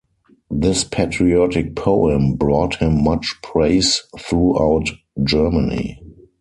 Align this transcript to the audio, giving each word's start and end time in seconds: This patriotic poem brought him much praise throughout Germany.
This 0.49 0.83
patriotic 0.83 1.75
poem 1.75 2.33
brought 2.33 2.77
him 2.77 3.03
much 3.03 3.35
praise 3.43 4.01
throughout 4.17 4.89
Germany. 5.23 6.01